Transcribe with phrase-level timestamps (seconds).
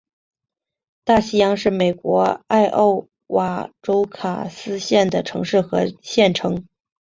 [1.03, 6.65] 大西洋是美国艾奥瓦州卡斯县的城市和县城。